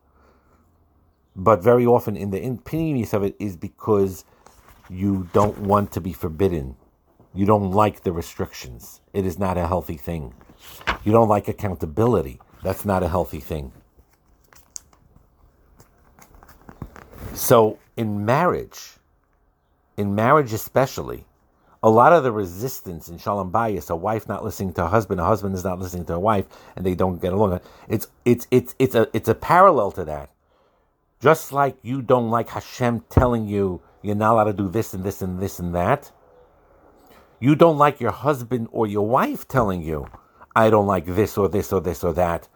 but 1.35 1.63
very 1.63 1.85
often 1.85 2.15
in 2.15 2.31
the 2.31 2.41
in 2.41 2.59
of 3.13 3.23
it 3.23 3.35
is 3.39 3.55
because 3.55 4.25
you 4.89 5.29
don't 5.33 5.57
want 5.59 5.91
to 5.93 6.01
be 6.01 6.13
forbidden. 6.13 6.75
You 7.33 7.45
don't 7.45 7.71
like 7.71 8.03
the 8.03 8.11
restrictions. 8.11 9.01
It 9.13 9.25
is 9.25 9.37
not 9.37 9.57
a 9.57 9.67
healthy 9.67 9.97
thing. 9.97 10.33
You 11.03 11.11
don't 11.11 11.27
like 11.27 11.47
accountability. 11.47 12.39
That's 12.63 12.85
not 12.85 13.03
a 13.03 13.09
healthy 13.09 13.39
thing. 13.39 13.71
So 17.33 17.79
in 17.97 18.25
marriage, 18.25 18.93
in 19.97 20.15
marriage 20.15 20.53
especially, 20.53 21.25
a 21.83 21.89
lot 21.89 22.13
of 22.13 22.23
the 22.23 22.31
resistance 22.31 23.09
in 23.09 23.17
shalom 23.17 23.51
bayis, 23.51 23.89
a 23.89 23.95
wife 23.95 24.27
not 24.27 24.43
listening 24.43 24.73
to 24.73 24.85
a 24.85 24.87
husband, 24.87 25.19
a 25.19 25.25
husband 25.25 25.53
is 25.53 25.63
not 25.63 25.77
listening 25.77 26.05
to 26.05 26.15
a 26.15 26.19
wife, 26.19 26.45
and 26.75 26.85
they 26.85 26.95
don't 26.95 27.21
get 27.21 27.33
along. 27.33 27.59
It's 27.87 28.07
it's 28.23 28.47
it's 28.49 28.73
it's 28.79 28.95
a 28.95 29.07
it's 29.13 29.29
a 29.29 29.35
parallel 29.35 29.91
to 29.91 30.05
that. 30.05 30.31
Just 31.19 31.51
like 31.51 31.77
you 31.83 32.01
don't 32.01 32.31
like 32.31 32.49
Hashem 32.49 33.01
telling 33.09 33.47
you 33.47 33.81
you're 34.05 34.15
not 34.15 34.33
allowed 34.33 34.43
to 34.45 34.53
do 34.53 34.69
this 34.69 34.93
and 34.93 35.03
this 35.03 35.21
and 35.21 35.39
this 35.39 35.59
and 35.59 35.73
that, 35.75 36.11
you 37.39 37.55
don't 37.55 37.77
like 37.77 37.99
your 37.99 38.11
husband 38.11 38.67
or 38.71 38.87
your 38.87 39.07
wife 39.07 39.47
telling 39.47 39.81
you, 39.81 40.07
I 40.55 40.69
don't 40.69 40.87
like 40.87 41.05
this 41.05 41.37
or 41.37 41.49
this 41.49 41.73
or 41.73 41.81
this 41.81 42.03
or 42.03 42.13
that, 42.13 42.47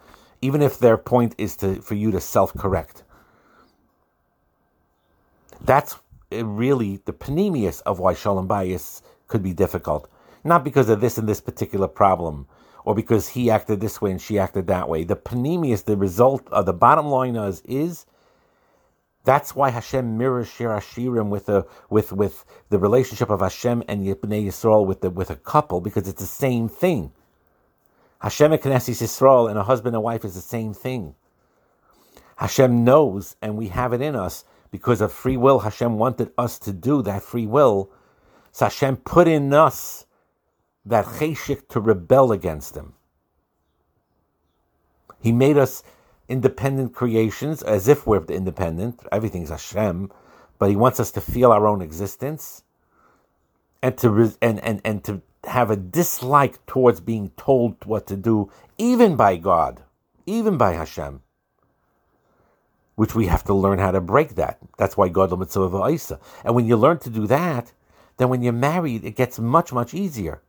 even 0.41 0.61
if 0.61 0.79
their 0.79 0.97
point 0.97 1.35
is 1.37 1.55
to 1.57 1.81
for 1.81 1.95
you 1.95 2.11
to 2.11 2.21
self 2.21 2.53
correct. 2.55 3.03
That's 5.61 5.97
eh, 6.31 6.43
really 6.45 7.01
the 7.05 7.13
panemius 7.13 7.81
of 7.85 7.99
why 7.99 8.13
shalom 8.13 8.47
bayis 8.47 9.01
could 9.27 9.43
be 9.43 9.53
difficult. 9.53 10.09
Not 10.43 10.63
because 10.63 10.87
of 10.87 11.01
this 11.01 11.17
and 11.17 11.27
this 11.27 11.41
particular 11.41 11.87
problem, 11.87 12.47
or 12.85 12.95
because 12.95 13.27
he 13.29 13.49
acted 13.51 13.81
this 13.81 14.01
way 14.01 14.11
and 14.11 14.21
she 14.21 14.39
acted 14.39 14.67
that 14.67 14.87
way. 14.87 15.03
The 15.03 15.17
panemius, 15.17 15.83
the 15.83 15.97
result 15.97 16.47
of 16.49 16.65
the 16.65 16.73
bottom 16.73 17.07
line 17.07 17.35
is, 17.35 17.61
is 17.65 18.05
that's 19.23 19.55
why 19.55 19.69
Hashem 19.69 20.17
mirrors 20.17 20.47
Shir 20.47 20.69
Hashirim 20.69 21.29
with 21.29 21.47
the 21.47 21.67
with 21.89 22.11
with 22.13 22.45
the 22.69 22.79
relationship 22.79 23.29
of 23.29 23.41
Hashem 23.41 23.83
and 23.87 24.05
Yibnei 24.05 24.45
Yisrael 24.45 24.85
with 24.85 25.01
the 25.01 25.09
with 25.09 25.29
a 25.29 25.35
couple 25.35 25.81
because 25.81 26.07
it's 26.07 26.21
the 26.21 26.27
same 26.27 26.69
thing. 26.69 27.11
Hashem 28.21 28.51
and 28.51 28.61
Knesset 28.61 29.01
Yisrael 29.01 29.49
and 29.49 29.59
a 29.59 29.63
husband 29.63 29.95
and 29.95 30.03
wife 30.03 30.25
is 30.25 30.35
the 30.35 30.41
same 30.41 30.73
thing. 30.73 31.15
Hashem 32.37 32.83
knows, 32.85 33.35
and 33.41 33.57
we 33.57 33.67
have 33.67 33.91
it 33.93 34.01
in 34.01 34.15
us 34.15 34.45
because 34.71 35.01
of 35.01 35.11
free 35.11 35.37
will. 35.37 35.59
Hashem 35.59 35.97
wanted 35.97 36.31
us 36.37 36.57
to 36.59 36.71
do 36.71 37.01
that 37.01 37.21
free 37.21 37.45
will. 37.45 37.91
So 38.51 38.65
Hashem 38.65 38.97
put 38.97 39.27
in 39.27 39.53
us 39.53 40.05
that 40.85 41.05
cheshik 41.05 41.67
to 41.69 41.81
rebel 41.81 42.31
against 42.31 42.75
Him. 42.75 42.93
He 45.21 45.33
made 45.33 45.57
us 45.57 45.83
independent 46.29 46.93
creations, 46.93 47.61
as 47.63 47.87
if 47.87 48.07
we're 48.07 48.19
the 48.19 48.35
independent. 48.35 49.01
Everything's 49.11 49.49
Hashem, 49.49 50.11
but 50.57 50.69
He 50.69 50.75
wants 50.75 50.99
us 50.99 51.11
to 51.11 51.21
feel 51.21 51.51
our 51.51 51.67
own 51.67 51.81
existence 51.81 52.63
and 53.81 53.97
to 53.97 54.33
and 54.41 54.59
and 54.63 54.81
and 54.85 55.03
to 55.05 55.21
have 55.45 55.71
a 55.71 55.75
dislike 55.75 56.65
towards 56.65 56.99
being 56.99 57.31
told 57.37 57.83
what 57.85 58.07
to 58.07 58.15
do, 58.15 58.51
even 58.77 59.15
by 59.15 59.37
God, 59.37 59.83
even 60.25 60.57
by 60.57 60.73
Hashem 60.73 61.21
which 62.99 63.15
we 63.15 63.27
have 63.27 63.45
to 63.45 63.53
learn 63.53 63.79
how 63.79 63.91
to 63.91 64.01
break 64.01 64.35
that. 64.35 64.59
That's 64.77 64.97
why 64.97 65.07
God 65.07 65.31
mitzvah 65.39 65.87
Isa. 65.87 66.19
And 66.43 66.53
when 66.53 66.65
you 66.65 66.75
learn 66.75 66.99
to 66.99 67.09
do 67.09 67.27
that, 67.27 67.71
then 68.17 68.27
when 68.27 68.41
you're 68.41 68.51
married, 68.51 69.05
it 69.05 69.15
gets 69.15 69.39
much, 69.39 69.71
much 69.71 69.93
easier. 69.93 70.41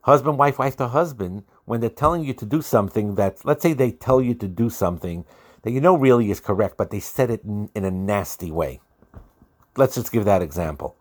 Husband, 0.00 0.38
wife, 0.38 0.58
wife 0.58 0.78
to 0.78 0.88
husband, 0.88 1.44
when 1.66 1.80
they're 1.80 1.90
telling 1.90 2.24
you 2.24 2.32
to 2.34 2.46
do 2.46 2.62
something 2.62 3.16
that, 3.16 3.44
let's 3.44 3.62
say 3.62 3.74
they 3.74 3.90
tell 3.90 4.22
you 4.22 4.34
to 4.34 4.48
do 4.48 4.70
something 4.70 5.24
that 5.62 5.72
you 5.72 5.80
know 5.80 5.96
really 5.96 6.30
is 6.30 6.40
correct, 6.40 6.76
but 6.76 6.90
they 6.90 7.00
said 7.00 7.30
it 7.30 7.44
in, 7.44 7.68
in 7.74 7.84
a 7.84 7.90
nasty 7.90 8.50
way. 8.50 8.80
Let's 9.76 9.96
just 9.96 10.12
give 10.12 10.24
that 10.24 10.42
example. 10.42 10.96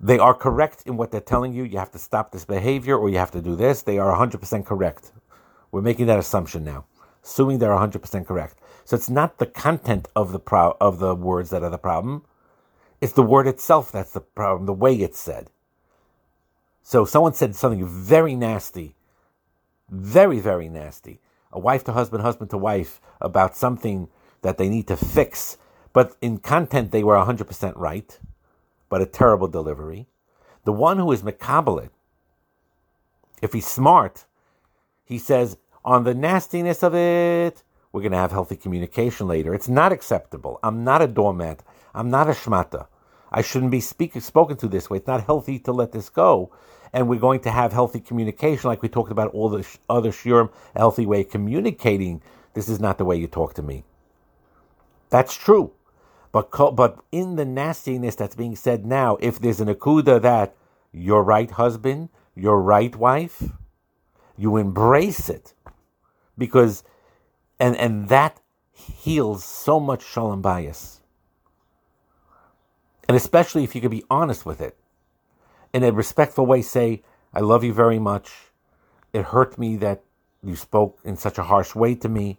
They 0.00 0.18
are 0.18 0.34
correct 0.34 0.82
in 0.84 0.96
what 0.96 1.12
they're 1.12 1.20
telling 1.20 1.52
you. 1.52 1.62
You 1.62 1.78
have 1.78 1.92
to 1.92 1.98
stop 1.98 2.32
this 2.32 2.44
behavior 2.44 2.96
or 2.98 3.08
you 3.08 3.18
have 3.18 3.30
to 3.30 3.40
do 3.40 3.54
this. 3.54 3.82
They 3.82 3.98
are 3.98 4.16
100% 4.16 4.66
correct. 4.66 5.12
We're 5.70 5.80
making 5.80 6.06
that 6.06 6.18
assumption 6.18 6.64
now 6.64 6.86
assuming 7.24 7.58
they're 7.58 7.70
100% 7.70 8.26
correct. 8.26 8.58
So 8.84 8.96
it's 8.96 9.10
not 9.10 9.38
the 9.38 9.46
content 9.46 10.08
of 10.16 10.32
the 10.32 10.40
pro- 10.40 10.76
of 10.80 10.98
the 10.98 11.14
words 11.14 11.50
that 11.50 11.62
are 11.62 11.70
the 11.70 11.78
problem. 11.78 12.24
It's 13.00 13.12
the 13.12 13.22
word 13.22 13.46
itself 13.46 13.92
that's 13.92 14.12
the 14.12 14.20
problem, 14.20 14.66
the 14.66 14.72
way 14.72 14.94
it's 14.94 15.18
said. 15.18 15.50
So 16.82 17.04
someone 17.04 17.34
said 17.34 17.54
something 17.54 17.86
very 17.86 18.34
nasty, 18.34 18.94
very, 19.88 20.40
very 20.40 20.68
nasty. 20.68 21.20
A 21.52 21.58
wife 21.58 21.84
to 21.84 21.92
husband, 21.92 22.22
husband 22.22 22.50
to 22.50 22.58
wife 22.58 23.00
about 23.20 23.56
something 23.56 24.08
that 24.42 24.58
they 24.58 24.68
need 24.68 24.88
to 24.88 24.96
fix. 24.96 25.58
But 25.92 26.16
in 26.20 26.38
content, 26.38 26.90
they 26.90 27.04
were 27.04 27.16
100% 27.16 27.72
right, 27.76 28.18
but 28.88 29.02
a 29.02 29.06
terrible 29.06 29.48
delivery. 29.48 30.06
The 30.64 30.72
one 30.72 30.98
who 30.98 31.12
is 31.12 31.22
Makabalit, 31.22 31.90
if 33.42 33.52
he's 33.52 33.66
smart, 33.66 34.24
he 35.04 35.18
says, 35.18 35.56
on 35.84 36.04
the 36.04 36.14
nastiness 36.14 36.82
of 36.82 36.94
it, 36.94 37.62
we're 37.92 38.00
going 38.00 38.12
to 38.12 38.18
have 38.18 38.30
healthy 38.30 38.56
communication 38.56 39.26
later. 39.26 39.54
It's 39.54 39.68
not 39.68 39.92
acceptable. 39.92 40.58
I'm 40.62 40.84
not 40.84 41.02
a 41.02 41.06
doormat. 41.06 41.62
I'm 41.94 42.08
not 42.08 42.28
a 42.28 42.32
shmata. 42.32 42.86
I 43.32 43.42
shouldn't 43.42 43.72
be 43.72 43.80
speak, 43.80 44.20
spoken 44.22 44.58
to 44.58 44.68
this 44.68 44.90
way. 44.90 44.98
It's 44.98 45.08
not 45.08 45.24
healthy 45.24 45.58
to 45.60 45.72
let 45.72 45.92
this 45.92 46.10
go. 46.10 46.52
And 46.92 47.08
we're 47.08 47.20
going 47.20 47.40
to 47.42 47.50
have 47.50 47.72
healthy 47.72 48.00
communication, 48.00 48.68
like 48.68 48.82
we 48.82 48.90
talked 48.90 49.12
about 49.12 49.32
all 49.32 49.48
the 49.48 49.64
sh- 49.64 49.78
other 49.90 50.10
a 50.10 50.50
healthy 50.76 51.06
way 51.06 51.24
communicating. 51.24 52.22
This 52.54 52.68
is 52.68 52.80
not 52.80 52.98
the 52.98 53.06
way 53.06 53.16
you 53.16 53.28
talk 53.28 53.54
to 53.54 53.62
me. 53.62 53.84
That's 55.10 55.34
true. 55.34 55.72
But, 56.32 56.50
but 56.76 57.00
in 57.12 57.36
the 57.36 57.46
nastiness 57.46 58.16
that's 58.16 58.36
being 58.36 58.56
said 58.56 58.86
now, 58.86 59.18
if 59.20 59.40
there's 59.40 59.60
an 59.60 59.68
akuda 59.68 60.22
that 60.22 60.54
you're 60.92 61.22
right, 61.24 61.50
husband, 61.50 62.10
you're 62.36 62.60
right, 62.60 62.94
wife, 62.96 63.42
you 64.36 64.56
embrace 64.58 65.28
it 65.30 65.54
because 66.38 66.84
and 67.60 67.76
and 67.76 68.08
that 68.08 68.40
heals 68.72 69.44
so 69.44 69.78
much 69.80 70.02
shalom 70.04 70.42
bayis. 70.42 71.01
And 73.08 73.16
especially 73.16 73.64
if 73.64 73.74
you 73.74 73.80
could 73.80 73.90
be 73.90 74.04
honest 74.10 74.46
with 74.46 74.60
it. 74.60 74.76
In 75.72 75.82
a 75.82 75.92
respectful 75.92 76.46
way, 76.46 76.62
say, 76.62 77.02
I 77.34 77.40
love 77.40 77.64
you 77.64 77.72
very 77.72 77.98
much. 77.98 78.30
It 79.12 79.26
hurt 79.26 79.58
me 79.58 79.76
that 79.76 80.02
you 80.42 80.56
spoke 80.56 80.98
in 81.04 81.16
such 81.16 81.38
a 81.38 81.44
harsh 81.44 81.74
way 81.74 81.94
to 81.96 82.08
me, 82.08 82.38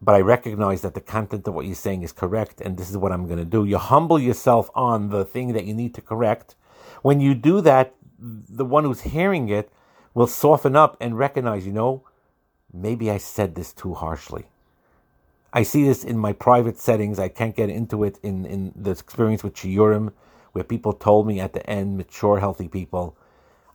but 0.00 0.14
I 0.14 0.20
recognize 0.20 0.82
that 0.82 0.94
the 0.94 1.00
content 1.00 1.48
of 1.48 1.54
what 1.54 1.66
you're 1.66 1.74
saying 1.74 2.02
is 2.02 2.12
correct, 2.12 2.60
and 2.60 2.76
this 2.76 2.90
is 2.90 2.96
what 2.96 3.12
I'm 3.12 3.26
going 3.26 3.38
to 3.38 3.44
do. 3.44 3.64
You 3.64 3.78
humble 3.78 4.18
yourself 4.18 4.70
on 4.74 5.08
the 5.08 5.24
thing 5.24 5.52
that 5.54 5.64
you 5.64 5.74
need 5.74 5.94
to 5.94 6.00
correct. 6.00 6.54
When 7.02 7.20
you 7.20 7.34
do 7.34 7.60
that, 7.62 7.94
the 8.18 8.64
one 8.64 8.84
who's 8.84 9.02
hearing 9.02 9.48
it 9.48 9.70
will 10.12 10.26
soften 10.26 10.76
up 10.76 10.96
and 11.00 11.18
recognize, 11.18 11.66
you 11.66 11.72
know, 11.72 12.04
maybe 12.72 13.10
I 13.10 13.18
said 13.18 13.54
this 13.54 13.72
too 13.72 13.94
harshly. 13.94 14.46
I 15.56 15.62
see 15.62 15.84
this 15.84 16.02
in 16.02 16.18
my 16.18 16.32
private 16.32 16.78
settings. 16.80 17.20
I 17.20 17.28
can't 17.28 17.54
get 17.54 17.70
into 17.70 18.02
it 18.02 18.18
in, 18.24 18.44
in 18.44 18.72
the 18.74 18.90
experience 18.90 19.44
with 19.44 19.54
Shiurim, 19.54 20.12
where 20.50 20.64
people 20.64 20.92
told 20.92 21.28
me 21.28 21.38
at 21.38 21.52
the 21.52 21.64
end, 21.70 21.96
mature, 21.96 22.40
healthy 22.40 22.66
people, 22.66 23.16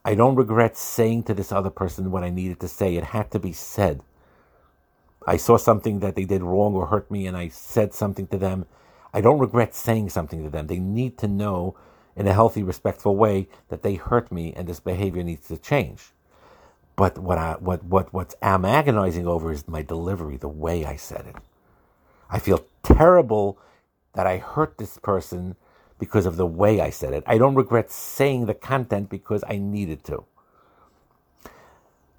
I 0.03 0.13
don't 0.13 0.35
regret 0.35 0.77
saying 0.77 1.23
to 1.23 1.33
this 1.33 1.53
other 1.53 1.69
person 1.69 2.11
what 2.11 2.23
I 2.23 2.29
needed 2.29 2.59
to 2.59 2.67
say. 2.67 2.97
It 2.97 3.05
had 3.05 3.31
to 3.31 3.39
be 3.39 3.53
said. 3.53 4.01
I 5.25 5.37
saw 5.37 5.55
something 5.55 5.99
that 5.99 6.15
they 6.15 6.25
did 6.25 6.43
wrong 6.43 6.73
or 6.73 6.87
hurt 6.87 7.09
me, 7.09 7.25
and 7.25 7.37
I 7.37 7.47
said 7.47 7.93
something 7.93 8.27
to 8.27 8.37
them. 8.37 8.65
I 9.13 9.21
don't 9.21 9.39
regret 9.39 9.73
saying 9.73 10.09
something 10.09 10.43
to 10.43 10.49
them. 10.49 10.67
They 10.67 10.79
need 10.79 11.17
to 11.19 11.27
know 11.27 11.77
in 12.15 12.27
a 12.27 12.33
healthy, 12.33 12.61
respectful 12.61 13.15
way 13.15 13.47
that 13.69 13.83
they 13.83 13.95
hurt 13.95 14.31
me 14.31 14.53
and 14.53 14.67
this 14.67 14.81
behavior 14.81 15.23
needs 15.23 15.47
to 15.47 15.57
change. 15.57 16.11
But 16.97 17.17
what 17.17 17.37
I 17.37 17.53
what 17.53 17.83
what 17.85 18.13
what 18.13 18.35
I'm 18.41 18.65
agonizing 18.65 19.25
over 19.25 19.53
is 19.53 19.67
my 19.67 19.81
delivery, 19.81 20.35
the 20.35 20.49
way 20.49 20.85
I 20.85 20.97
said 20.97 21.27
it. 21.27 21.35
I 22.29 22.39
feel 22.39 22.65
terrible 22.83 23.57
that 24.13 24.27
I 24.27 24.37
hurt 24.37 24.77
this 24.77 24.97
person 24.97 25.55
because 25.99 26.25
of 26.25 26.37
the 26.37 26.45
way 26.45 26.79
I 26.79 26.89
said 26.89 27.13
it. 27.13 27.23
I 27.27 27.37
don't 27.37 27.55
regret 27.55 27.91
saying 27.91 28.45
the 28.45 28.53
content 28.53 29.09
because 29.09 29.43
I 29.47 29.57
needed 29.57 30.03
to. 30.05 30.25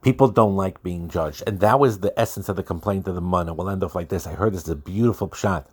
People 0.03 0.29
don't 0.29 0.57
like 0.57 0.83
being 0.83 1.09
judged. 1.09 1.43
And 1.47 1.61
that 1.61 1.79
was 1.79 2.01
the 2.01 2.19
essence 2.19 2.49
of 2.49 2.57
the 2.57 2.63
complaint 2.63 3.07
of 3.07 3.15
the 3.15 3.21
mun. 3.21 3.49
And 3.49 3.57
we'll 3.57 3.69
end 3.69 3.85
off 3.85 3.95
like 3.95 4.09
this. 4.09 4.27
I 4.27 4.33
heard 4.33 4.55
this 4.55 4.65
is 4.65 4.69
a 4.69 4.77
beautiful 4.77 5.29
pshat. 5.29 5.67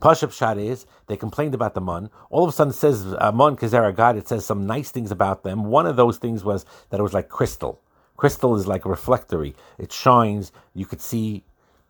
Pasha 0.00 0.26
pshat 0.28 0.58
is 0.58 0.86
they 1.06 1.16
complained 1.16 1.54
about 1.54 1.74
the 1.74 1.80
mun. 1.80 2.10
All 2.30 2.42
of 2.42 2.48
a 2.48 2.52
sudden 2.52 2.72
it 2.72 2.76
says 2.76 3.14
uh, 3.18 3.30
mun 3.32 3.56
kazera 3.56 3.94
gad. 3.94 4.16
It 4.16 4.26
says 4.26 4.44
some 4.44 4.66
nice 4.66 4.90
things 4.90 5.10
about 5.10 5.44
them. 5.44 5.64
One 5.64 5.86
of 5.86 5.96
those 5.96 6.18
things 6.18 6.42
was 6.42 6.64
that 6.88 6.98
it 6.98 7.02
was 7.02 7.14
like 7.14 7.28
crystal. 7.28 7.80
Crystal 8.16 8.56
is 8.56 8.66
like 8.66 8.84
reflectory. 8.84 9.54
It 9.78 9.92
shines. 9.92 10.52
You 10.74 10.86
could 10.86 11.00
see 11.00 11.44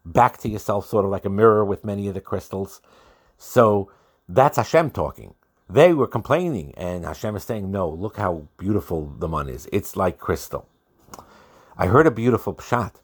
back 0.04 0.38
to 0.38 0.48
yourself, 0.48 0.86
sort 0.86 1.04
of 1.04 1.10
like 1.10 1.24
a 1.24 1.30
mirror 1.30 1.64
with 1.64 1.84
many 1.84 2.08
of 2.08 2.14
the 2.14 2.20
crystals. 2.20 2.80
So 3.36 3.90
that's 4.28 4.56
Hashem 4.56 4.90
talking. 4.90 5.34
They 5.68 5.92
were 5.92 6.06
complaining, 6.06 6.74
and 6.76 7.04
Hashem 7.04 7.36
is 7.36 7.44
saying, 7.44 7.70
"No, 7.70 7.88
look 7.88 8.16
how 8.16 8.48
beautiful 8.56 9.12
the 9.18 9.28
mun 9.28 9.48
is. 9.48 9.68
It's 9.72 9.96
like 9.96 10.18
crystal." 10.18 10.66
I 11.76 11.86
heard 11.86 12.06
a 12.06 12.10
beautiful 12.10 12.54
pshat 12.54 12.94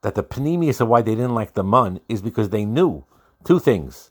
that 0.00 0.14
the 0.14 0.22
panemius 0.22 0.80
of 0.80 0.88
why 0.88 1.02
they 1.02 1.14
didn't 1.14 1.34
like 1.34 1.54
the 1.54 1.62
mun 1.62 2.00
is 2.08 2.22
because 2.22 2.50
they 2.50 2.64
knew 2.64 3.04
two 3.44 3.58
things. 3.58 4.10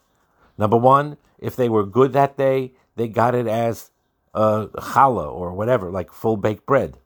Number 0.57 0.77
one, 0.77 1.17
if 1.39 1.55
they 1.55 1.69
were 1.69 1.85
good 1.85 2.13
that 2.13 2.37
day, 2.37 2.73
they 2.95 3.07
got 3.07 3.35
it 3.35 3.47
as 3.47 3.91
a 4.33 4.67
challah 4.67 5.31
or 5.31 5.53
whatever, 5.53 5.89
like 5.89 6.11
full 6.11 6.37
baked 6.37 6.65
bread. 6.65 6.97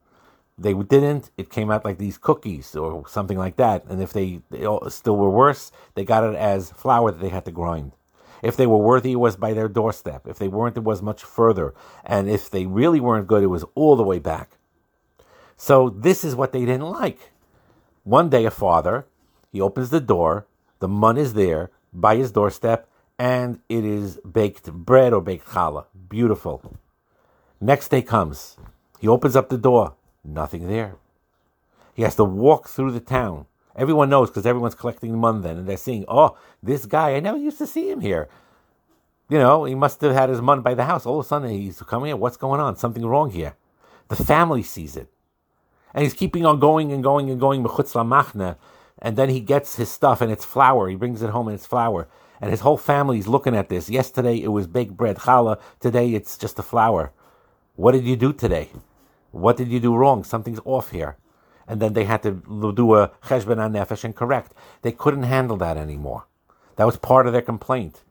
They 0.61 0.73
didn't, 0.73 1.31
it 1.37 1.49
came 1.49 1.71
out 1.71 1.85
like 1.85 1.97
these 1.97 2.17
cookies 2.17 2.75
or 2.75 3.07
something 3.07 3.37
like 3.37 3.55
that. 3.55 3.85
And 3.85 4.01
if 4.01 4.11
they, 4.11 4.41
they 4.49 4.67
still 4.89 5.15
were 5.15 5.29
worse, 5.29 5.71
they 5.95 6.03
got 6.03 6.25
it 6.25 6.35
as 6.35 6.71
flour 6.71 7.11
that 7.11 7.21
they 7.21 7.29
had 7.29 7.45
to 7.45 7.51
grind. 7.51 7.93
If 8.43 8.57
they 8.57 8.67
were 8.67 8.77
worthy, 8.77 9.13
it 9.13 9.19
was 9.19 9.37
by 9.37 9.53
their 9.53 9.69
doorstep. 9.69 10.27
If 10.27 10.37
they 10.37 10.47
weren't, 10.49 10.77
it 10.77 10.83
was 10.83 11.01
much 11.01 11.23
further. 11.23 11.73
And 12.05 12.29
if 12.29 12.49
they 12.49 12.65
really 12.65 12.99
weren't 12.99 13.27
good, 13.27 13.43
it 13.43 13.47
was 13.47 13.65
all 13.75 13.95
the 13.95 14.03
way 14.03 14.19
back. 14.19 14.57
So 15.55 15.89
this 15.89 16.23
is 16.23 16.35
what 16.35 16.51
they 16.51 16.65
didn't 16.65 16.89
like. 16.89 17.31
One 18.03 18.29
day, 18.29 18.45
a 18.45 18.51
father, 18.51 19.07
he 19.51 19.61
opens 19.61 19.89
the 19.89 19.99
door, 19.99 20.45
the 20.79 20.87
mun 20.87 21.17
is 21.17 21.33
there 21.33 21.71
by 21.93 22.15
his 22.15 22.31
doorstep, 22.31 22.87
and 23.17 23.59
it 23.67 23.83
is 23.83 24.17
baked 24.19 24.71
bread 24.71 25.13
or 25.13 25.21
baked 25.21 25.47
challah. 25.47 25.85
Beautiful. 26.09 26.77
Next 27.59 27.89
day 27.89 28.01
comes. 28.01 28.57
He 28.99 29.07
opens 29.07 29.35
up 29.35 29.49
the 29.49 29.57
door. 29.57 29.95
Nothing 30.23 30.67
there. 30.67 30.95
He 31.93 32.03
has 32.03 32.15
to 32.15 32.23
walk 32.23 32.69
through 32.69 32.91
the 32.91 32.99
town. 32.99 33.45
Everyone 33.75 34.09
knows 34.09 34.29
because 34.29 34.45
everyone's 34.45 34.75
collecting 34.75 35.17
money. 35.17 35.41
then, 35.41 35.57
and 35.57 35.67
they're 35.67 35.77
seeing, 35.77 36.05
oh, 36.07 36.38
this 36.61 36.85
guy, 36.85 37.15
I 37.15 37.19
never 37.19 37.38
used 37.38 37.57
to 37.59 37.67
see 37.67 37.89
him 37.89 38.01
here. 38.01 38.27
You 39.29 39.38
know, 39.38 39.65
he 39.65 39.75
must 39.75 40.01
have 40.01 40.13
had 40.13 40.29
his 40.29 40.41
money 40.41 40.61
by 40.61 40.73
the 40.73 40.85
house. 40.85 41.05
All 41.05 41.19
of 41.19 41.25
a 41.25 41.29
sudden, 41.29 41.49
he's 41.51 41.81
coming 41.81 42.07
here. 42.07 42.15
What's 42.15 42.38
going 42.38 42.59
on? 42.59 42.75
Something 42.75 43.05
wrong 43.05 43.31
here. 43.31 43.55
The 44.07 44.15
family 44.15 44.63
sees 44.63 44.97
it. 44.97 45.07
And 45.93 46.03
he's 46.03 46.13
keeping 46.13 46.45
on 46.45 46.59
going 46.59 46.91
and 46.91 47.03
going 47.03 47.29
and 47.29 47.39
going, 47.39 47.63
machna, 47.63 48.57
and 48.99 49.17
then 49.17 49.29
he 49.29 49.39
gets 49.39 49.77
his 49.77 49.89
stuff 49.89 50.21
and 50.21 50.31
it's 50.31 50.45
flour. 50.45 50.89
He 50.89 50.95
brings 50.95 51.21
it 51.21 51.29
home 51.29 51.47
and 51.47 51.55
it's 51.55 51.65
flour. 51.65 52.07
And 52.41 52.51
his 52.51 52.61
whole 52.61 52.77
family's 52.77 53.27
looking 53.27 53.55
at 53.55 53.69
this. 53.69 53.89
Yesterday 53.89 54.41
it 54.41 54.49
was 54.49 54.67
baked 54.67 54.95
bread, 54.95 55.17
challah. 55.17 55.59
Today 55.79 56.13
it's 56.13 56.38
just 56.38 56.59
a 56.59 56.63
flour. 56.63 57.11
What 57.75 57.93
did 57.93 58.05
you 58.05 58.15
do 58.15 58.33
today? 58.33 58.69
What 59.31 59.57
did 59.57 59.69
you 59.69 59.79
do 59.79 59.95
wrong? 59.95 60.24
Something's 60.24 60.59
off 60.65 60.91
here. 60.91 61.17
And 61.67 61.79
then 61.79 61.93
they 61.93 62.05
had 62.05 62.24
to 62.24 62.31
do 62.31 62.95
a 62.95 63.12
cheshbon 63.24 63.57
nefesh 63.71 64.03
and 64.03 64.15
correct. 64.15 64.53
They 64.81 64.91
couldn't 64.91 65.24
handle 65.24 65.57
that 65.57 65.77
anymore. 65.77 66.25
That 66.77 66.86
was 66.86 66.98
part 66.98 67.27
of 67.27 67.33
their 67.33 67.41
complaint. 67.41 68.03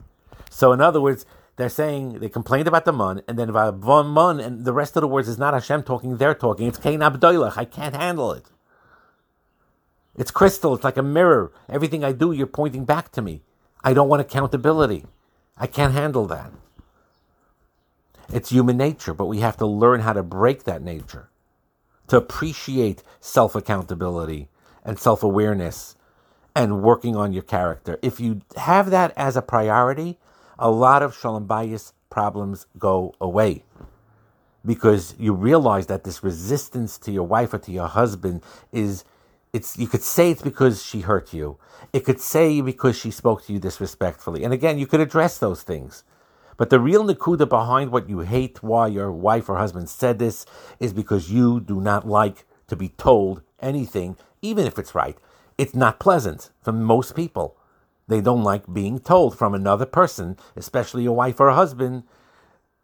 So 0.50 0.72
in 0.72 0.80
other 0.80 1.00
words, 1.00 1.26
they're 1.56 1.68
saying 1.68 2.20
they 2.20 2.28
complained 2.28 2.68
about 2.68 2.84
the 2.84 2.92
mun, 2.92 3.22
and 3.26 3.36
then 3.36 3.48
about 3.48 3.80
mun, 3.80 4.38
and 4.38 4.64
the 4.64 4.72
rest 4.72 4.96
of 4.96 5.00
the 5.00 5.08
words 5.08 5.28
is 5.28 5.38
not 5.38 5.54
Hashem 5.54 5.82
talking, 5.82 6.16
they're 6.16 6.34
talking. 6.34 6.68
It's 6.68 6.78
K'ein 6.78 7.00
HaBdolach. 7.00 7.56
I 7.56 7.64
can't 7.64 7.96
handle 7.96 8.30
it. 8.32 8.44
It's 10.16 10.30
crystal. 10.30 10.74
It's 10.74 10.84
like 10.84 10.96
a 10.96 11.02
mirror. 11.02 11.52
Everything 11.68 12.04
I 12.04 12.12
do, 12.12 12.30
you're 12.30 12.46
pointing 12.46 12.84
back 12.84 13.10
to 13.12 13.22
me. 13.22 13.42
I 13.82 13.92
don't 13.92 14.08
want 14.08 14.20
accountability. 14.20 15.04
I 15.56 15.66
can't 15.66 15.94
handle 15.94 16.26
that. 16.26 16.52
It's 18.32 18.50
human 18.50 18.76
nature, 18.76 19.14
but 19.14 19.26
we 19.26 19.40
have 19.40 19.56
to 19.58 19.66
learn 19.66 20.00
how 20.00 20.12
to 20.12 20.22
break 20.22 20.64
that 20.64 20.82
nature, 20.82 21.30
to 22.08 22.16
appreciate 22.16 23.02
self 23.20 23.54
accountability 23.54 24.48
and 24.84 24.98
self 24.98 25.22
awareness 25.22 25.96
and 26.54 26.82
working 26.82 27.16
on 27.16 27.32
your 27.32 27.42
character. 27.42 27.98
If 28.02 28.20
you 28.20 28.42
have 28.56 28.90
that 28.90 29.12
as 29.16 29.36
a 29.36 29.42
priority, 29.42 30.18
a 30.58 30.70
lot 30.70 31.02
of 31.02 31.16
shalom 31.16 31.46
bayis 31.46 31.92
problems 32.10 32.66
go 32.78 33.14
away 33.20 33.62
because 34.64 35.14
you 35.18 35.32
realize 35.32 35.86
that 35.86 36.04
this 36.04 36.22
resistance 36.22 36.98
to 36.98 37.12
your 37.12 37.26
wife 37.26 37.54
or 37.54 37.58
to 37.58 37.72
your 37.72 37.86
husband 37.88 38.42
is 38.72 39.04
it's 39.52 39.78
you 39.78 39.86
could 39.86 40.02
say 40.02 40.30
it's 40.30 40.42
because 40.42 40.84
she 40.84 41.00
hurt 41.00 41.32
you. 41.32 41.58
It 41.92 42.00
could 42.00 42.20
say 42.20 42.60
because 42.60 42.98
she 42.98 43.10
spoke 43.10 43.44
to 43.46 43.52
you 43.52 43.58
disrespectfully. 43.58 44.44
And 44.44 44.52
again 44.52 44.78
you 44.78 44.86
could 44.86 45.00
address 45.00 45.38
those 45.38 45.62
things 45.62 46.04
but 46.58 46.68
the 46.68 46.78
real 46.78 47.04
nakuda 47.04 47.48
behind 47.48 47.90
what 47.90 48.10
you 48.10 48.18
hate 48.20 48.62
why 48.62 48.86
your 48.86 49.10
wife 49.10 49.48
or 49.48 49.56
husband 49.56 49.88
said 49.88 50.18
this 50.18 50.44
is 50.78 50.92
because 50.92 51.32
you 51.32 51.60
do 51.60 51.80
not 51.80 52.06
like 52.06 52.44
to 52.66 52.76
be 52.76 52.90
told 52.90 53.40
anything 53.60 54.16
even 54.42 54.66
if 54.66 54.78
it's 54.78 54.94
right 54.94 55.16
it's 55.56 55.74
not 55.74 55.98
pleasant 55.98 56.50
for 56.60 56.72
most 56.72 57.16
people 57.16 57.56
they 58.08 58.22
don't 58.22 58.42
like 58.42 58.72
being 58.72 58.98
told 58.98 59.36
from 59.36 59.54
another 59.54 59.84
person, 59.84 60.38
especially 60.56 61.04
a 61.04 61.12
wife 61.12 61.38
or 61.38 61.48
a 61.48 61.54
husband, 61.54 62.04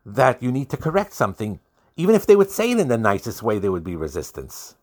that 0.05 0.43
you 0.43 0.53
need 0.53 0.69
to 0.69 0.77
correct 0.77 1.15
something. 1.15 1.61
Even 1.97 2.15
if 2.15 2.27
they 2.27 2.37
would 2.37 2.51
say 2.51 2.71
it 2.71 2.79
in 2.79 2.89
the 2.89 2.99
nicest 2.99 3.43
way, 3.43 3.59
there 3.59 3.73
would 3.73 3.85
be 3.85 3.97
resistance. 3.97 4.75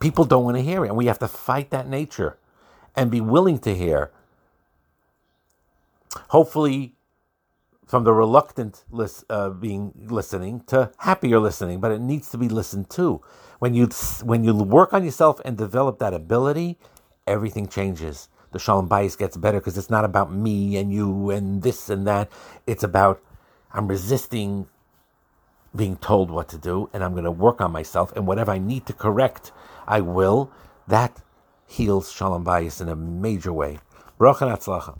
People 0.00 0.24
don't 0.24 0.44
want 0.44 0.56
to 0.56 0.62
hear 0.62 0.84
it, 0.84 0.88
and 0.88 0.96
we 0.96 1.06
have 1.06 1.18
to 1.18 1.28
fight 1.28 1.68
that 1.70 1.86
nature 1.86 2.38
and 2.96 3.10
be 3.10 3.20
willing 3.20 3.58
to 3.58 3.74
hear. 3.74 4.10
Hopefully, 6.28 6.94
from 7.90 8.04
the 8.04 8.12
reluctant 8.12 8.84
uh, 9.28 9.50
being 9.50 9.92
listening 10.08 10.62
to 10.68 10.92
happier 10.98 11.40
listening, 11.40 11.80
but 11.80 11.90
it 11.90 12.00
needs 12.00 12.30
to 12.30 12.38
be 12.38 12.48
listened 12.48 12.88
to. 12.90 13.20
When 13.58 13.74
you 13.74 13.88
when 14.22 14.44
you 14.44 14.54
work 14.54 14.94
on 14.94 15.04
yourself 15.04 15.40
and 15.44 15.58
develop 15.58 15.98
that 15.98 16.14
ability, 16.14 16.78
everything 17.26 17.66
changes 17.68 18.28
the 18.52 18.58
Shalom 18.58 18.88
Bayis 18.88 19.16
gets 19.16 19.36
better 19.36 19.60
because 19.60 19.78
it's 19.78 19.90
not 19.90 20.04
about 20.04 20.32
me 20.32 20.76
and 20.76 20.92
you 20.92 21.30
and 21.30 21.62
this 21.62 21.88
and 21.88 22.06
that. 22.06 22.30
It's 22.66 22.82
about 22.82 23.22
I'm 23.72 23.86
resisting 23.86 24.66
being 25.74 25.96
told 25.96 26.30
what 26.30 26.48
to 26.48 26.58
do 26.58 26.90
and 26.92 27.04
I'm 27.04 27.12
going 27.12 27.24
to 27.24 27.30
work 27.30 27.60
on 27.60 27.70
myself 27.70 28.12
and 28.16 28.26
whatever 28.26 28.50
I 28.50 28.58
need 28.58 28.86
to 28.86 28.92
correct, 28.92 29.52
I 29.86 30.00
will. 30.00 30.50
That 30.88 31.22
heals 31.66 32.10
Shalom 32.10 32.44
Bayis 32.44 32.80
in 32.80 32.88
a 32.88 32.96
major 32.96 33.52
way. 33.52 33.78
Baruch 34.18 34.40